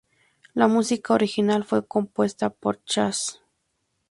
La 0.55 0.67
música 0.67 1.13
original 1.13 1.63
fue 1.63 1.85
compuesta 1.85 2.49
por 2.49 2.81
Slash. 2.85 3.33